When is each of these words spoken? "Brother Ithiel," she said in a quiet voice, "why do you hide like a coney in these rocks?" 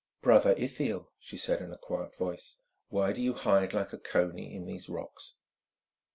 "Brother 0.23 0.55
Ithiel," 0.57 1.11
she 1.19 1.37
said 1.37 1.61
in 1.61 1.71
a 1.71 1.77
quiet 1.77 2.17
voice, 2.17 2.57
"why 2.89 3.13
do 3.13 3.21
you 3.21 3.33
hide 3.35 3.71
like 3.73 3.93
a 3.93 3.99
coney 3.99 4.55
in 4.55 4.65
these 4.65 4.89
rocks?" 4.89 5.35